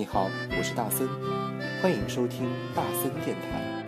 [0.00, 1.06] 你好，我是大森，
[1.82, 3.79] 欢迎收听大森电台。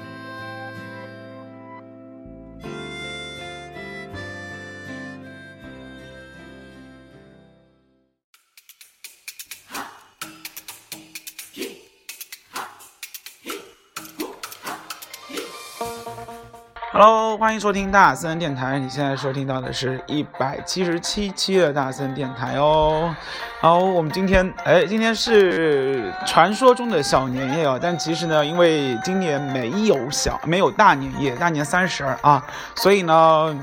[17.36, 18.78] 欢迎收听大森电台。
[18.78, 23.14] 你现在收听到的是一百七十七期的大森电台哦。
[23.60, 33.58] 好，我们今天，哎，今天是传说中的小年夜哦，但其实呢，因为今年没有小，没有大年夜，大年三十啊，所以呢。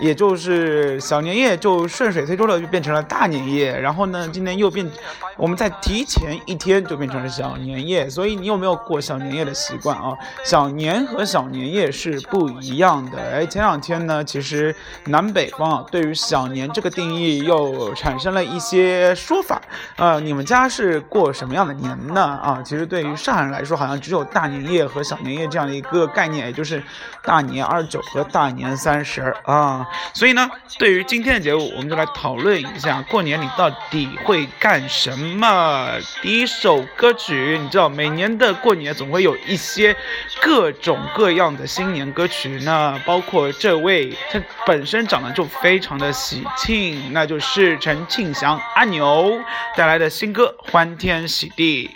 [0.00, 4.88] 也就是小年夜就顺水推舟的就变成了大年夜，然后呢，今年又变，
[5.36, 8.08] 我们在提前一天就变成了小年夜。
[8.08, 10.12] 所以你有没有过小年夜的习惯啊？
[10.44, 13.18] 小年和小年夜是不一样的。
[13.20, 19.60] 哎，前两天呢，其实南北方啊对于小年这个定义又产生了一些说法。
[19.96, 22.22] 呃，你们家是过什么样的年呢？
[22.22, 26.82] 啊，其实对于上海人来说，好像只有大年夜和小年夜这样的一个概念，也就是
[27.22, 29.86] 大年二十九和大年三十啊。
[30.12, 35.90] 所以呢，对于今天的节目，我们就来讨论一下过年你到底会干什么。
[36.22, 39.94] 第一首歌曲，你知道每年的过年总会有一些
[40.40, 49.40] 各种各样的新年歌曲，那包括这位他本身长得就非常的喜庆，那就是陈庆祥阿牛
[49.76, 51.88] 带来的新歌《欢天喜地》。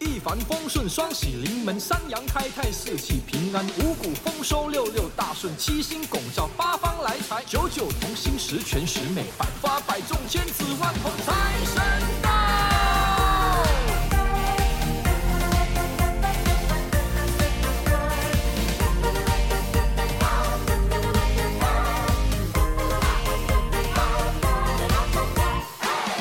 [0.00, 11.32] 一帆风顺，双喜临门，三阳开泰，四季平安，五谷丰收，六六大顺，七星拱照，八方来财，九九同心，十全十美，百发百中，千子万红，财
[11.64, 11.82] 神
[12.22, 12.30] 到。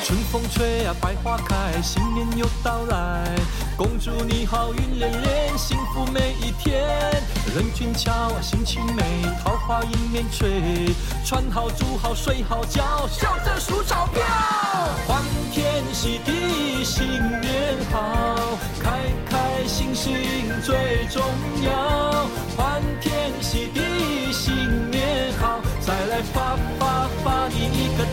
[0.04, 3.36] 春风吹呀，百花开，新年又到来。
[3.78, 6.84] 恭祝你好运连连，幸福每一天。
[7.56, 9.04] 人群俏，心情美，
[9.44, 10.50] 桃花迎面吹。
[11.24, 14.24] 穿好住好睡好觉，笑着数钞票。
[15.06, 15.22] 欢
[15.52, 17.06] 天喜地新
[17.40, 20.16] 年好，开开心心
[20.64, 21.22] 最重
[21.64, 22.26] 要。
[22.58, 28.04] 欢天喜地新年好，再来发发发你一个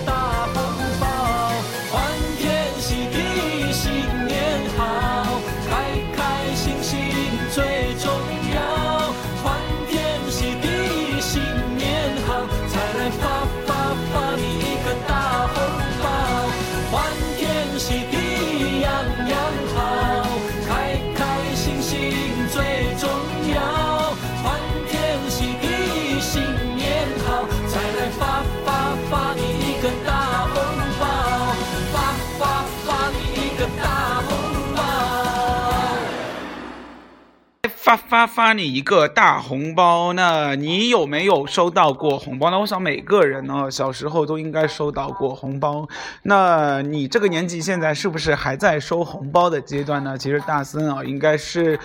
[37.85, 42.59] 发发发你一个大红包，那你有没有收到过红包呢？
[42.59, 45.87] 我想每个人呢，小时候都应该收到过红包。
[46.23, 50.17] 那你这个年纪现在是不是还在收红包的阶段呢？
[50.17, 51.79] 其实大森啊，应该是。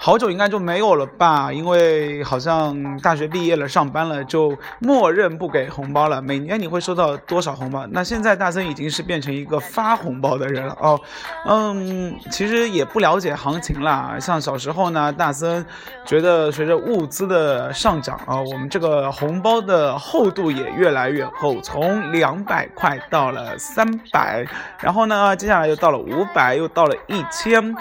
[0.00, 6.22] 好久应该就没有了吧，因为好像大学毕业了，上班了，就默认不给红包了。
[6.22, 7.84] 每年你会收到多少红包？
[7.90, 10.98] 那现在大森已经是变成一个发红包的人了哦。
[11.46, 14.16] 嗯，其实也不了解行情啦。
[14.20, 15.66] 像小时候呢，大森
[16.06, 24.46] 觉得随着物资的上涨啊，我们这个红包的厚度也越来越厚，从两百块到了三百，
[24.80, 27.74] 然后呢，接下来又到了五百，又到了一千。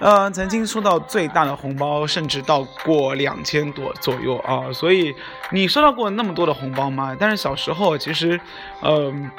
[0.00, 4.72] 嗯，曾经收到最大的红包，甚至到过两千多左右啊！
[4.72, 5.14] 所以
[5.50, 7.16] 你收到过那么多的红包吗？
[7.18, 8.40] 但是小时候其实，
[8.82, 9.30] 嗯。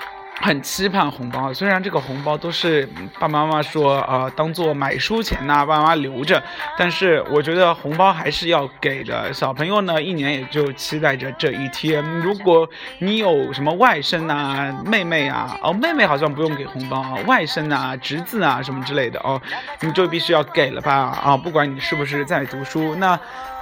[0.41, 2.85] 很期盼红包，虽然这个红包都是
[3.19, 6.41] 爸爸妈妈说啊，当做买书钱呐，爸妈留着，
[6.77, 9.33] 但是我觉得红包还是要给的。
[9.33, 12.03] 小朋友呢，一年也就期待着这一天。
[12.21, 12.67] 如果
[12.99, 19.39] 你有什么外甥啊、妹妹啊，哦，妹妹好像不用给红包啊，外甥啊、侄子啊什么之类的哦，
[19.81, 21.19] 你就必须要给了吧？
[21.21, 23.19] 啊，不管你是不是在读书，那。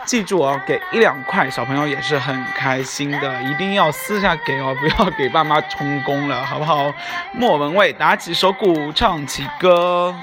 [0.07, 6.93] 记住哦，给一两块，小朋友也是很开心的，一定要私下给哦，不要给爸妈充公了，好不好？
[7.33, 10.15] 莫文蔚打起手鼓，唱起歌。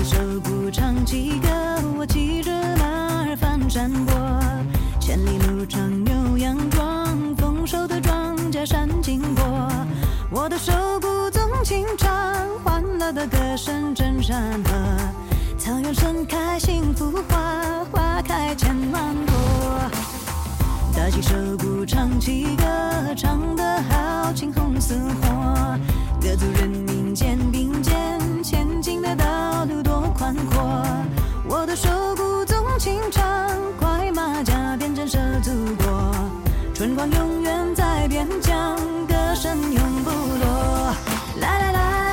[0.00, 1.48] 打起手鼓唱起歌，
[1.98, 2.86] 我骑着马
[3.26, 4.16] 儿翻山坡，
[4.98, 9.44] 千里路长牛羊壮，丰收的庄稼闪金波。
[10.30, 12.10] 我的手鼓纵情唱，
[12.64, 14.72] 欢乐的歌声震山河。
[15.58, 19.34] 草原盛开幸福花，花开千万朵。
[20.96, 22.64] 打起手鼓唱起歌，
[23.14, 25.78] 唱得好，青红似火。
[26.22, 28.09] 各族人民肩并肩，
[29.02, 30.82] 的道路多宽阔。
[31.48, 33.24] 我的手鼓纵情唱，
[33.78, 36.14] 快马加鞭震慑祖国。
[36.74, 38.76] 春光永远在边疆，
[39.06, 40.94] 歌声永不落。
[41.40, 42.09] 来来来。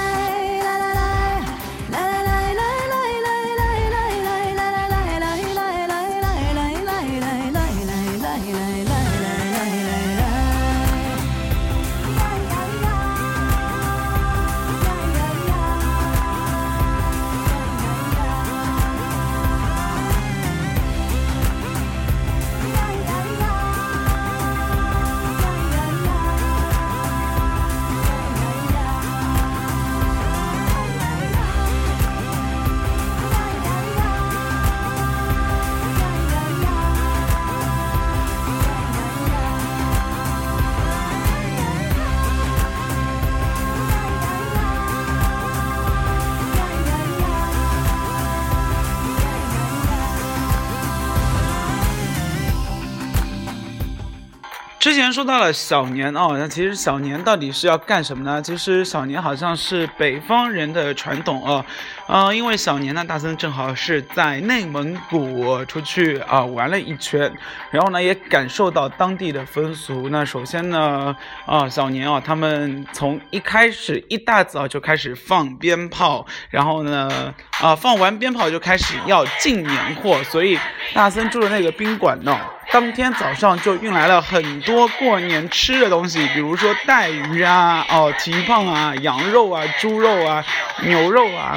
[54.97, 58.41] 前说到了小年哦，那其实小年到底是要干什么呢？
[58.41, 61.63] 其实小年好像是北方人的传统哦，
[62.07, 67.31] 呃，因为小年呢，大森正好是在内蒙古出去啊、玩了一圈，
[67.71, 70.09] 然后呢也感受到当地的风俗。
[70.09, 71.15] 那首先呢，
[71.45, 80.57] 啊、小年啊，他们从一开始一大早就开始放鞭炮，然后呢，啊、放完鞭炮就开始要进年货，所以
[80.94, 82.38] 大森住的那个宾馆呢。
[82.72, 90.44] 当天早上就运来了很多过年吃的东西，比如说带鱼啊、哦蹄膀啊、羊肉啊、猪肉啊、
[90.84, 91.56] 牛肉啊，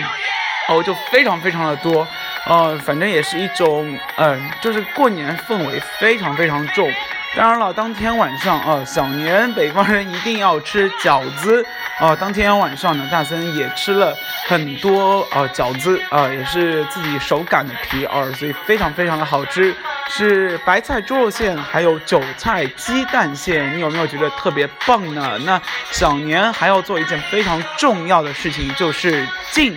[0.69, 2.07] 哦就非常非常的多，
[2.47, 6.91] 呃，反正也是一种，嗯、就是过年氛围非常非常重。
[7.37, 11.65] 当然了，当天晚上啊、小年北方人一定要吃饺子。
[11.99, 14.17] 啊、当天晚上呢，大森也吃了
[14.49, 19.75] 很多呃饺子啊、也是自己手擀的皮儿，所以非常非常的好吃。
[20.11, 25.39] 是白菜猪肉馅，还有韭菜鸡蛋馅，你有没有觉得特别棒呢？
[25.47, 25.59] 那
[25.91, 29.75] 小年还要做一件非常重要的事情，就是敬。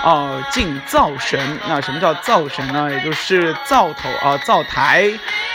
[0.00, 1.58] 呃，敬灶神。
[1.68, 2.88] 那什么叫灶神呢？
[2.88, 5.10] 也就是灶头啊、灶台。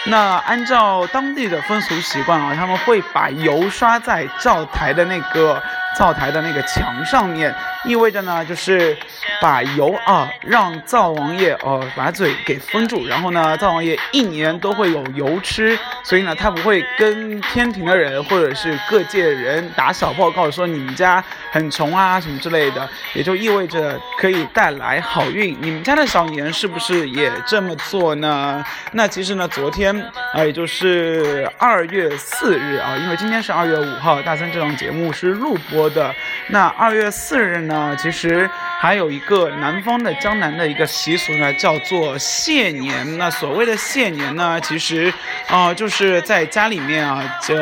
[0.08, 5.64] 那按照当地的风俗习惯啊，他们会把油刷在灶台的那个
[5.98, 8.97] 灶台的那个墙上面，意味着呢，就是
[9.41, 25.58] 把油啊让灶王爷呃把嘴给封住，然后呢，灶王爷一年都会有油吃，所以呢，他不会跟天庭的人或者是各界人打小报告说你们家很穷啊什么之类的，也就意味着可以带来好运。
[25.62, 28.63] 你们家的小年是不是也这么做呢？
[28.93, 29.93] 那其实呢，昨天
[30.34, 36.13] 啊、也就是二月四日啊，因为今天是二月五号，大森这档节目是录播的。
[36.48, 38.50] 那二月四日呢，其实
[38.80, 43.18] 还有一个南方的江南的一个习俗呢，叫做谢年。
[43.18, 45.13] 那所谓的谢年呢，其实
[45.48, 47.56] 啊、就是在家里面啊，就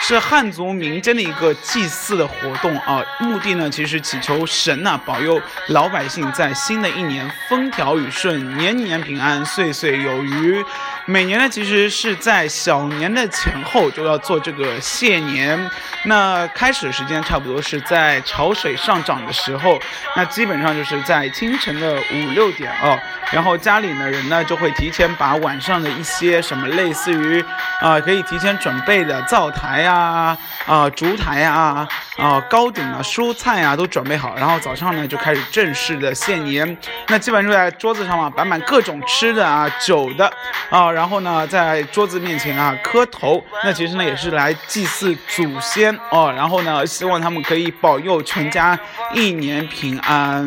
[0.00, 10.64] 是汉族民间的一个祭祀的活动啊，目的呢，其实祈求神呐、保佑老百姓在新的一年风调雨顺，年年平安，岁岁有余。
[11.10, 15.58] 每年呢，其实是在小年的前后就要做这个谢年。
[16.04, 19.78] 那开始时间差不多是在潮水上涨的时候，
[20.14, 22.98] 那基本上就是在清晨的五六点哦。
[23.32, 27.42] 然后家里呢人呢就会提前把晚上的一些什么类似于
[27.80, 30.36] 啊、可以提前准备的灶台啊、
[30.66, 36.76] 啊、烛台啊、啊、糕点啊、蔬菜啊都准备好，然后早上呢就开始正式的谢年。
[37.08, 40.30] 那基本上就在桌子上嘛摆满各种吃的啊、酒的
[40.68, 43.40] 啊，然后呢在桌子面前啊磕头。
[43.62, 48.76] 那其实呢也是来祭祀祖先哦，然后呢希望他们可以保佑全家
[49.14, 50.44] 一年平安。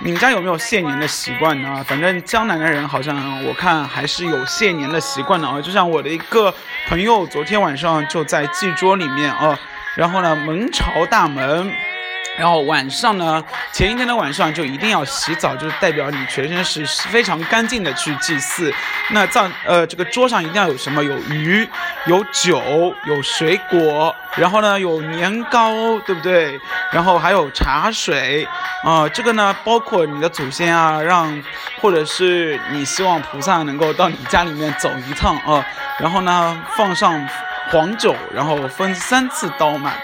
[0.00, 1.84] 你们家有没有谢年的习惯呢？
[1.86, 5.60] 反正江南的人好像我看还是有谢年的习惯的啊。
[5.60, 6.52] 就像我的一个
[6.88, 9.56] 朋友，昨天晚上就在祭桌里面啊，
[9.94, 11.72] 然后呢门朝大门。
[12.38, 13.42] 然后晚上呢，
[13.72, 18.72] 前一天的晚上就一定要洗澡，就是代表你全身是非常干净的去祭祀。
[19.10, 21.02] 那葬呃这个桌上一定要有什么？
[21.02, 21.68] 有鱼，
[22.06, 26.60] 有酒，有水果，然后呢有年糕，对不对？
[26.92, 28.46] 然后还有茶水
[28.84, 31.42] 啊、这个呢包括你的祖先啊，让
[31.80, 35.64] 或者是你希望菩萨能够到你家里面走一趟啊、
[35.98, 37.28] 然后呢放上
[37.70, 39.94] 黄酒，然后分三次倒满。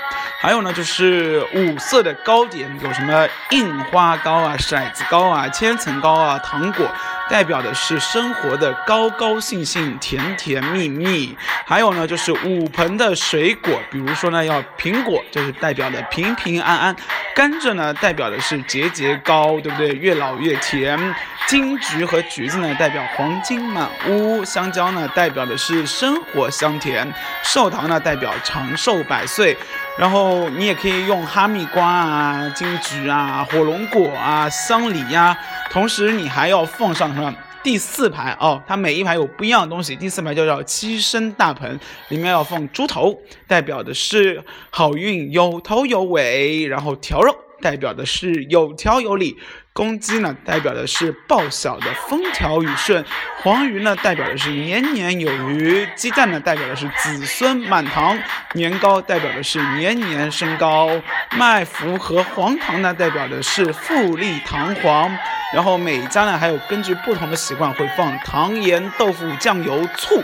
[0.45, 6.87] 还有呢，就是五色的糕点，有什么印花糕啊、骰子糕啊、千层糕啊、糖果，
[7.31, 11.35] 代表的是生活的高高兴兴、甜甜蜜蜜。
[11.65, 16.95] 还有呢，就是五盆的水果，比如说呢，要苹果，就是代表的平平安安；
[17.35, 19.93] 甘蔗呢，代表的是节节高，对不对？
[19.93, 21.15] 越老越甜。
[21.47, 27.07] 金桔和橘子呢，代表黄金满屋；香蕉呢，代表的是生活香甜；
[27.43, 29.55] 寿桃呢，代表长寿百岁。
[29.97, 35.37] 然后你也可以用哈密瓜啊、金桔啊、火龙果啊、香梨呀、
[35.71, 37.35] 同时你还要放上什么？
[37.63, 39.97] 第四排哦，它每一排有不一样的东西。
[39.97, 46.67] 第四排就叫七升大盆，里面要放猪头，代表的是好运有头有尾。
[46.67, 49.39] 然后条肉代表的是有条有理。
[49.75, 53.03] 公鸡呢，代表的是报晓的风调雨顺；
[53.43, 58.17] 黄鱼呢，代表的是年年有余；鸡蛋呢，代表的是子孙满堂；
[58.53, 60.89] 年糕代表的是年年升高；
[61.37, 65.11] 麦麸和黄糖呢，代表的是富丽堂皇。
[65.53, 70.23] 然后每家呢，还有根据不同的习惯会放糖盐、豆腐、酱油、醋。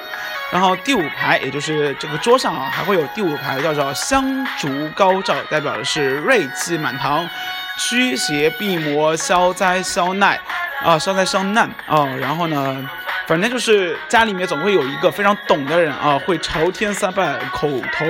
[0.53, 7.29] 然后第五排，也就是这个桌上啊，还会有第五排叫做香烛高照，代表的是瑞气满堂。
[7.81, 10.39] 驱邪避魔、消灾消难，
[10.85, 12.05] 啊，消灾消难啊。
[12.21, 12.89] 然后呢，
[13.27, 18.05] 反正就是家里面总会有一个非常懂的人啊，会朝天三拜，口头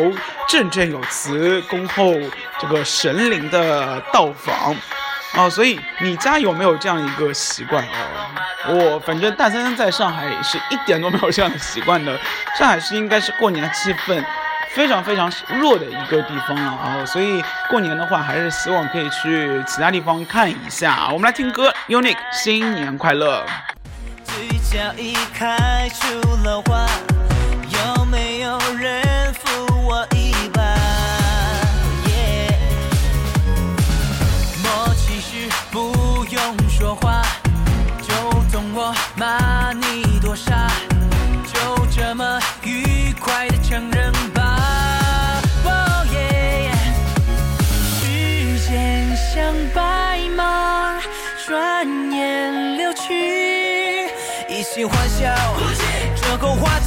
[0.49, 2.13] 振振有词，恭候
[2.59, 4.75] 这个神灵的到访。
[5.33, 8.75] 啊，所以你家有没有这样一个习惯哦？
[8.75, 12.19] 我反正大三在上海是一点都没有这样的习惯的。
[12.59, 14.21] 上海是应该是过年气氛
[14.73, 21.09] 非常非常弱的一个地方了啊，所以过年的话还是希望可以去其他地方看一下。
[21.09, 23.45] 我们来听歌，Unique，新年快乐。
[24.25, 26.87] 嘴角已开出了花，
[27.97, 30.63] 有没有人扶我一把
[32.07, 32.55] ？Yeah
[34.63, 37.23] 默契是不用说话，
[38.01, 38.15] 就
[38.53, 40.71] 懂我骂你多傻，
[54.73, 55.35] 新欢笑
[56.15, 56.80] 这个欢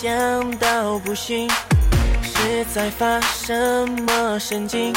[0.00, 1.50] 想到不行，
[2.22, 4.92] 是在发什么神经？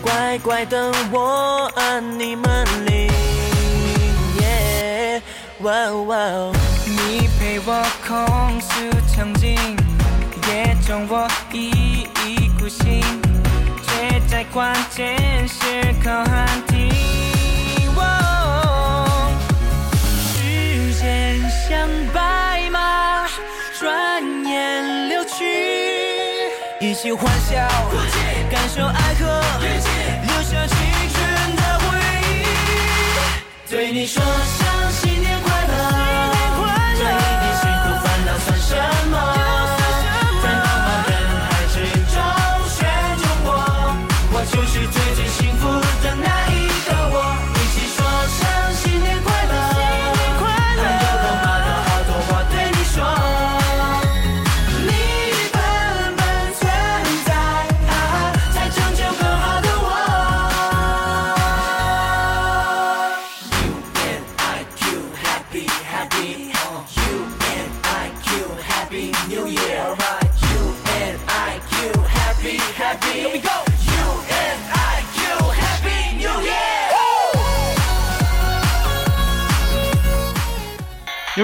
[0.00, 3.10] 乖乖等我按你门铃。
[4.40, 5.20] Yeah，
[5.60, 6.16] 哇哇，
[6.86, 8.70] 你陪我控诉
[9.14, 9.58] 场景，
[10.48, 13.02] 也中我一意孤行，
[13.82, 15.66] 却在关键时
[16.02, 16.88] 刻喊停。
[17.94, 19.30] 哦
[20.32, 23.26] 时间像白马，
[23.78, 24.13] 转，
[27.04, 27.68] 起欢笑，
[28.50, 29.26] 感受爱河，
[29.60, 30.74] 留下青
[31.12, 31.84] 春的回
[32.30, 32.32] 忆。
[33.68, 34.22] 对你说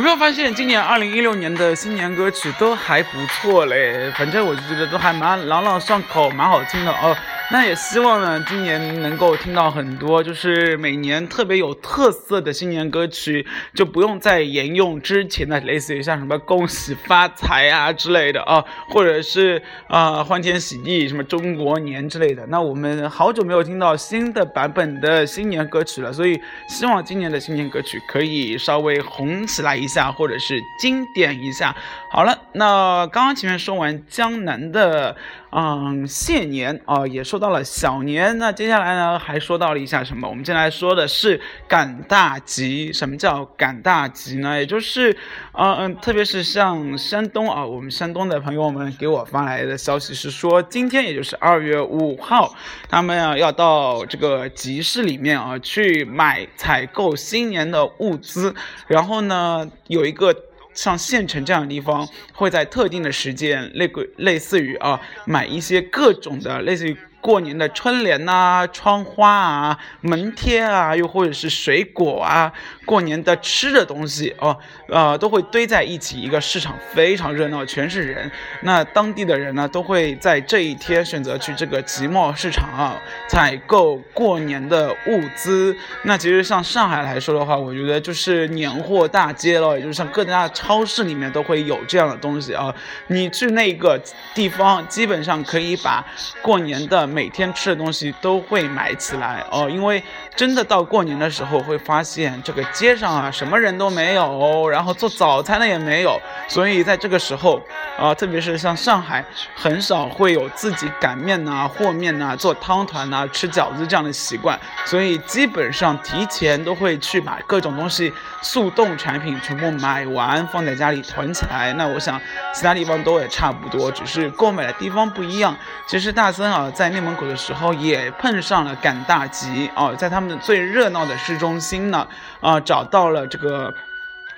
[0.00, 4.10] 有没有发现今年二零一六年的新年歌曲都还不错嘞？
[4.12, 7.14] 反正我就觉得都还蛮朗朗上口，蛮好听的哦。
[7.52, 22.46] 那也希望呢，今年能够听到很多，就是每年特别有特色的新年歌曲，就不用再沿用之前的，类似于像什么恭喜发财啊之类的啊，或者是啊欢天喜地什么中国年之类的。
[22.46, 31.74] 那我们好久没有听到新的版本的新年歌曲了，所以希望今年的新年歌曲可以稍微红起来一下，或者是经典一下。
[32.12, 35.16] 好了，那刚刚前面说完江南的。
[35.52, 38.38] 嗯，谢年啊，也说到了小年。
[38.38, 40.28] 那接下来呢，还说到了一下什么？
[40.28, 42.92] 我们接下来说的是赶大集。
[42.92, 44.56] 什么叫赶大集呢？
[44.56, 45.10] 也就是，
[45.52, 52.54] 嗯嗯，特别是像山东啊，我们山东的朋友们给我发来的消息是说，今天也就是二月五号，
[52.88, 58.54] 他们啊要到这个集市里面啊去买采购新年的物资，
[58.86, 60.32] 然后呢有一个。
[60.72, 66.96] 像县城这样的地方，会在特定的时间，类个类似于啊，买一些各种的，类似于。
[67.22, 72.50] 过年的春联呐、窗花啊、门贴啊，又或者是水果啊，
[72.90, 78.28] 过年的吃的东西哦，呃，都会堆在一起，一个市场非常热闹，全是人。
[78.62, 85.76] 那当地的人呢，都会在这一天选择去这个集贸市场啊，采购过年的物资。
[86.02, 92.74] 那其实像上海来说的话，我觉得就是年货大街了，也就是像各大超市里面都会有这样的东西啊。
[93.06, 93.96] 你去那个
[94.34, 96.04] 地方，基本上可以把
[96.42, 97.06] 过年的。
[97.10, 100.00] 每天吃的东西都会买起来哦，因为
[100.36, 107.60] 真的到过年的时候会发现这个街上啊什么人都没有，然后做早餐的也没有，所以在这个时候
[107.98, 109.24] 啊，特别是像上海，
[109.56, 121.72] 很少会有自己擀面呐、和面呐、做汤团呐、吃饺子这样的习惯，所以基本上提前都会去把各种东西速冻产品全部买完，放在家里囤起来。
[121.72, 122.20] 那我想
[122.54, 125.56] 其他地方都也差不多，只是购买的地方不一样。
[125.86, 126.90] 其实大森啊在。
[126.90, 132.06] 内蒙古的时候也碰上了赶大集哦，在他们最热闹的市中心呢，
[132.40, 133.74] 啊，找到了这个。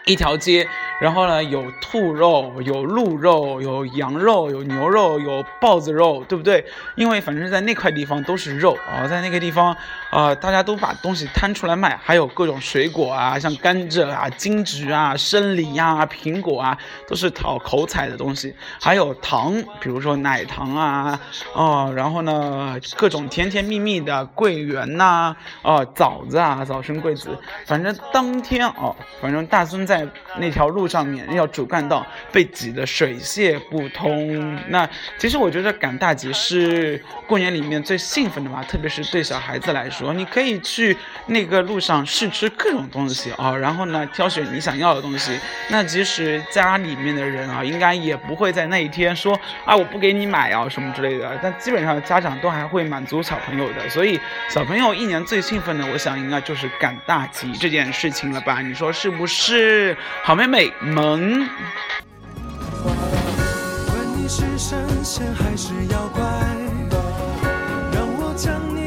[0.04, 0.66] 一条街，
[1.00, 6.64] 然后呢，有兔肉，有鹿肉，有羊肉，有牛肉，有豹子肉，对不对？
[6.96, 9.76] 因为反正在那块地方都是肉啊，在那个地方
[10.10, 18.52] 啊，大家都把东西摊出来卖，还有各种水果啊，像甘蔗啊、金桔啊、生梨呀、苹果啊，都是讨口彩的东西。
[18.80, 21.20] 还有糖，比如说奶糖啊，
[21.54, 27.38] 哦，然后呢，各种甜甜蜜蜜的桂圆呐，哦，枣子啊，早生贵子。
[27.66, 29.91] 反正当天哦，反正大孙在。
[29.92, 34.58] 在那条路上面，要主干道被挤得水泄不通。
[34.68, 45.38] 那其实我觉得赶大集是过年里面最兴奋的嘛，特别是对小孩子来说，你可以去那个路上试吃各种东西啊，然后呢挑选你想要的东西。
[45.68, 51.38] 那即使家里面的人啊，应该也不会在那一天说啊我不给你买啊什么之类的。
[51.42, 58.62] 但基本上家长都还会满足小朋友的，所以小朋友一年最兴奋的，我想应该就是赶大集这件事情了吧？
[58.62, 59.81] 你说是不是？
[60.24, 61.20] 好妹妹萌。
[62.84, 66.22] 问你是神仙还是妖怪？
[67.94, 68.81] 让我将你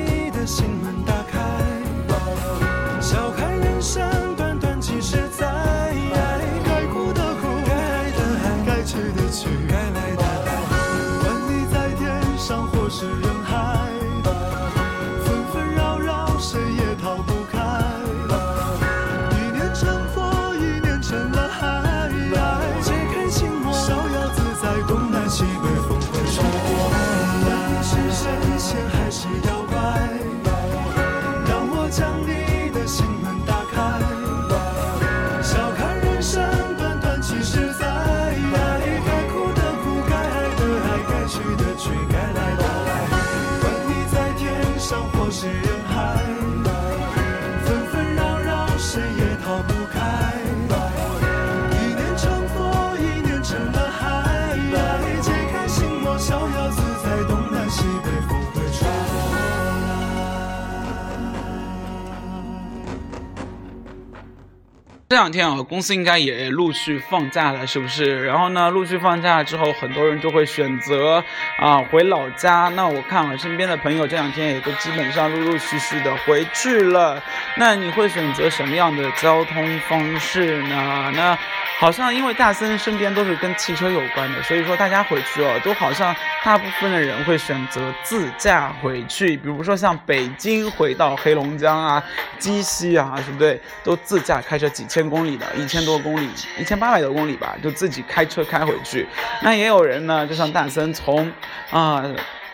[65.16, 68.26] 这两天啊，公司应该也陆续放假了，是不是？
[68.26, 71.24] 然后呢，陆续放假之后，很多人就会选择
[71.58, 72.70] 啊回老家。
[72.76, 77.24] 那我看我身边的朋友这两天也都基本上陆陆续续的回去了。
[77.56, 81.10] 那你会选择什么样的交通方式呢？
[81.16, 81.38] 那
[81.78, 89.36] 好像因为大森身边都是跟汽车有关的，所以说大家回去哦，都好像大部分的人会选择自驾回去。
[89.36, 92.02] 比如说像北京回到黑龙江啊、
[92.40, 93.60] 鸡西啊，对不对？
[93.84, 99.06] 都自驾开车几千公里的，一千多公里，一千八百多公里吧，就自己开车开回去。
[99.42, 101.32] 那也有人呢，就像大森从
[101.70, 102.04] 啊。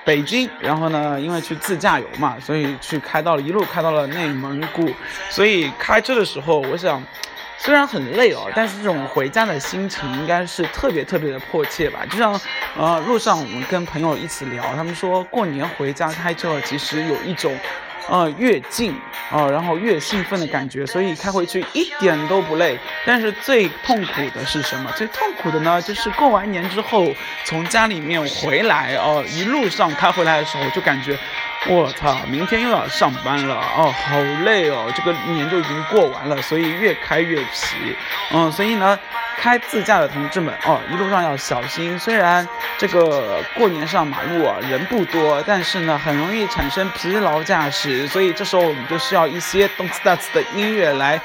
[0.03, 4.91] 北京，然后呢，因为去自驾游嘛，所以去开到了一路开到了内蒙古，
[5.29, 6.99] 所以开车的时候，我想，
[7.63, 11.99] 虽然很累哦，但是这种回家的心情应该是特别特别的迫切吧。
[12.09, 12.39] 就像，
[12.75, 17.55] 呃，路上我们跟朋友一起聊，他们说过年回家开车，其实有一种。
[18.09, 18.93] 呃，越近
[19.29, 22.77] 啊，然后越兴奋的感觉，所以开回去一点都不累。
[23.05, 24.91] 但是最痛苦的是什么？
[24.97, 27.05] 最痛苦的呢，就是过完年之后
[27.45, 31.15] 从家里面回来哦，一路上开回来的时候就感觉。
[31.69, 34.91] 我操，明天又要上班了哦，好累哦！
[34.95, 37.95] 这个年就已经过完了，所以越开越皮。
[38.31, 38.97] 嗯，所以呢，
[39.37, 41.99] 开自驾的同志们哦，一路上要小心。
[41.99, 42.47] 虽然
[42.79, 48.07] 这个过年上马路啊人不多，但是呢，很容易产生疲劳驾驶。
[48.07, 51.21] 所以这时候我们就需要一些动次打次的音乐来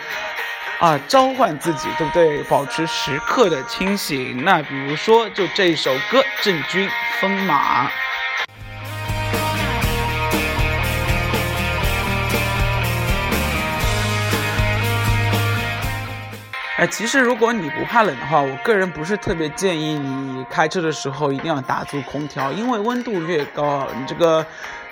[0.78, 2.42] 啊召唤自己，对不对？
[2.44, 4.44] 保持时刻的清醒。
[4.44, 7.86] 那比如说，就这首歌《郑钧风马》。
[16.76, 24.44] 哎，其实如果你不怕冷的话，我个人不是特别建议你开车的时候一定要打足空调，因为温度越高，你这个，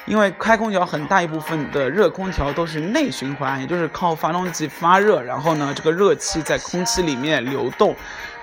[0.07, 7.95] 因为开空调很大一部分的热空调都是内循环，也就是靠发动机发热，然后呢，这个热气在空气里面流动。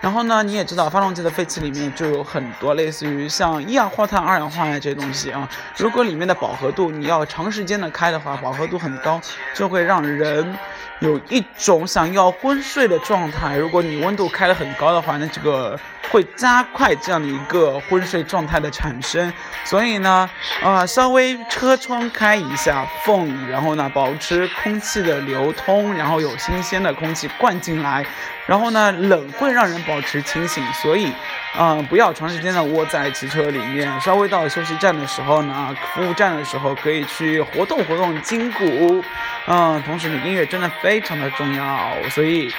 [0.01, 5.47] 然后呢，你也知道，发动机的废气里面就有很多类似于像一氧化碳、二氧化碳这些东西啊。
[5.77, 9.21] 如果里面的饱和度你要长时间的开的话，饱和度很高，
[9.53, 10.57] 就会让人
[11.01, 13.55] 有一种想要昏睡的状态。
[13.55, 19.31] 如果你温度开得很高的话，那这个会加快这样的一个昏睡状态的产生。
[19.63, 20.27] 所以呢，
[20.63, 28.03] 啊，稍微车窗开一下缝，然后呢，保持空气的流通，然后有新鲜的空气灌进来。
[28.47, 31.11] 然后呢，冷会让人保持清醒，所以，
[31.57, 33.89] 嗯，不要长时间的窝在汽车里面。
[34.01, 39.03] 稍微到休息站的时候呢，服务站的时候，可以去活动活动筋骨。
[39.47, 42.53] 嗯，同时呢音乐真的非常的重要，所以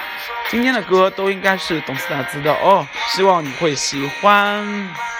[0.49, 5.12] 今天的歌都应该是懂斯达兹的哦，希望你会喜欢。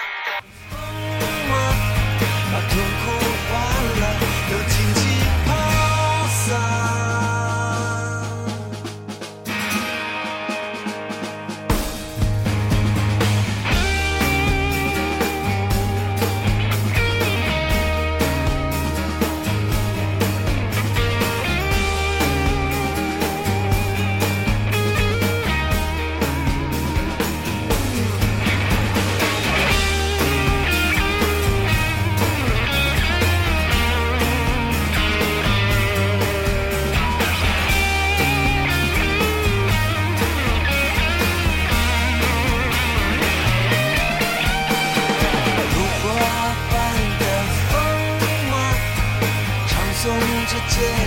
[50.04, 51.03] 总着结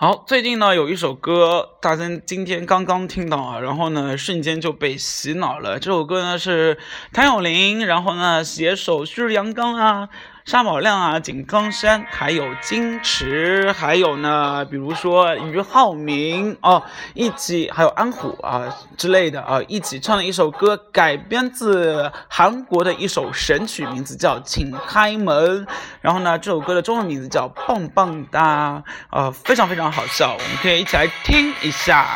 [0.00, 5.80] 好，最近呢有一首歌，大家今天刚刚听到啊，然后呢瞬间就被洗脑了。
[5.80, 6.78] 这首歌呢是
[7.12, 10.08] 谭咏麟，然后呢携手旭日阳刚啊。
[10.48, 16.82] 沙宝亮啊，井冈山，还有金池，还有呢，比如说俞灏明哦，
[17.12, 25.66] 一起还有安虎啊之类的啊，一起唱了一首歌，改编自韩国的一首神曲，名字叫《请开门》。
[26.00, 28.82] 然后呢，这首歌的中文名字叫《棒棒哒》，
[29.14, 32.06] 啊，非常非常好笑，我们可以一起来听一下。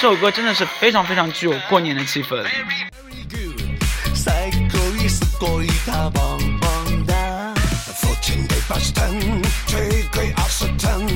[0.00, 2.44] 这首歌真的是非常非常具有过年的气氛。
[8.68, 11.06] 八十层，吹吹二十层，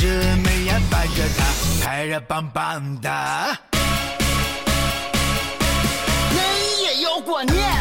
[0.00, 0.08] 热
[0.44, 3.58] 美呀白热它，还热棒棒哒。
[6.30, 6.38] 人
[6.82, 7.75] 也要过年。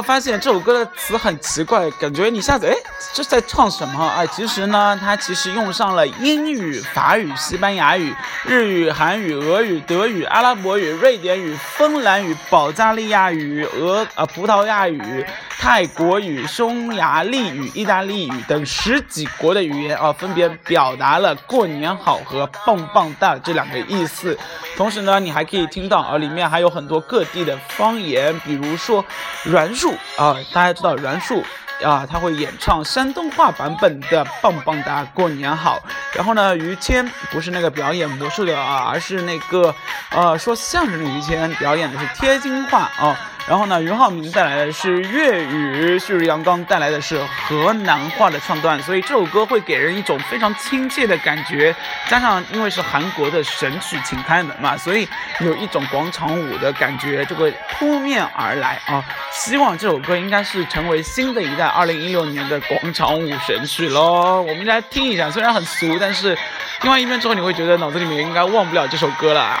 [0.00, 1.90] 发现这首歌的词很奇怪？
[1.92, 2.76] 感觉你下载哎，
[3.22, 4.24] 这在唱什么啊？
[4.26, 8.14] 其实呢，它其实用上了英语、法语、西班牙语、
[8.46, 15.22] 日语、韩语、俄语、德语、阿拉伯语、瑞典语、芬兰语、保加利亚语、俄呃葡萄牙语、
[15.58, 24.36] 泰国语、匈牙利语、意大利语等十几国的语言啊，分别表达了 “过年好”和“棒棒哒”这两个意思。
[24.78, 29.04] 同时呢，你还可以听到啊，里面还有很多各地的方言，比如说
[29.44, 31.44] 栾树啊，大家知道栾树
[31.84, 35.78] 啊，他会演唱山东话版本的《棒棒哒过年好》。
[36.14, 39.74] 然后呢，于谦不是那个表演魔术的啊，而是那个
[40.10, 43.16] 呃说相声的于谦表演的是天津话啊。
[43.48, 51.74] 然后呢，俞灏明带来的是粤语，旭日阳刚带来的是河南话的唱段，所以这首歌会给人一种非常亲切的感觉。
[52.08, 55.08] 加上因为是韩国的神曲《请开门》嘛，所以
[55.40, 59.04] 有一种广场舞的感觉，就会扑面而来啊！
[59.32, 64.42] 希望这首歌应该是成为新的一代二零一六年的广场舞神曲喽。
[64.42, 66.38] 我们来听一下，虽然很俗，但是
[66.80, 69.58] 听完一遍之后，你会觉得脑子里面应该忘不了这首歌了。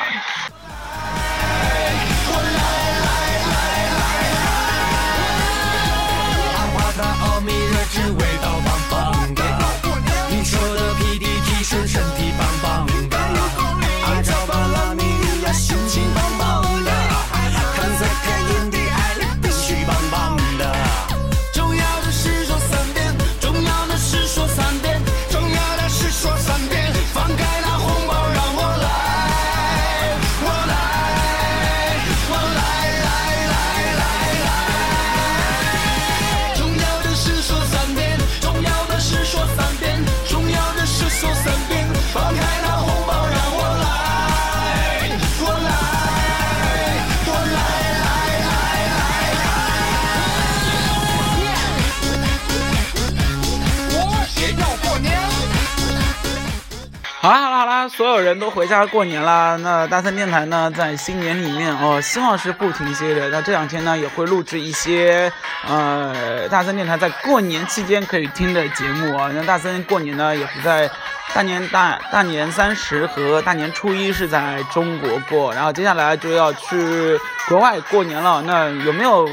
[57.88, 59.56] 所有人都回家过年啦。
[59.56, 63.28] 那大森电台呢，在新年里面哦，希望是不停歇的。
[63.30, 65.32] 那这两天呢，也会录制一些
[65.66, 69.30] 呃大森电台在过年期间可以听的节目啊。
[69.34, 70.90] 那大森过年呢，也不在
[71.32, 78.42] 大年大大年三十和大年初一是在中国过，然后接下来就要去国外过年了。
[78.42, 79.28] 那有没有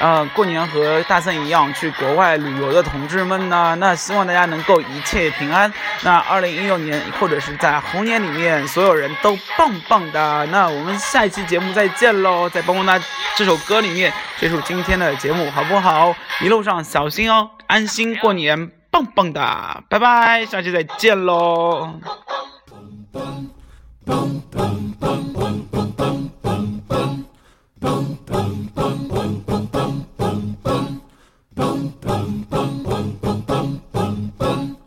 [0.00, 3.76] 呃过年和大圣一样去国外旅游的同志们呢？
[3.78, 5.72] 那希望大家能够一切平安。
[6.02, 10.44] 那二零一六年或者是在猴年里面，所有人都棒棒的。
[10.46, 12.98] 那我们下一期节目再见喽，在《帮帮哒》
[13.36, 16.14] 这首歌里面结束今天的节目，好不好？
[16.42, 22.00] 一路上小心哦，安心过年，棒棒的，拜拜，下期再见喽。